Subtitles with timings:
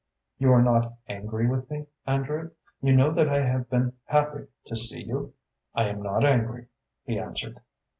[0.39, 2.49] "You are not angry with me, Andrew?
[2.81, 5.35] You know that I have been happy to see you?"
[5.75, 6.69] "I am not angry,"
[7.03, 7.59] he answered.